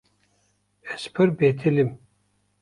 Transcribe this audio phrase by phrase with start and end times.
[0.95, 1.89] Ez pir betilîm.